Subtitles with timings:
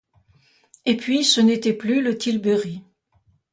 [0.87, 2.81] Et puis, ce n’était plus le tilbury.